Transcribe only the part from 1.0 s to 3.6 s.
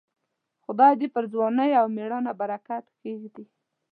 پر ځوانۍ او مړانه برکت کښېږدي.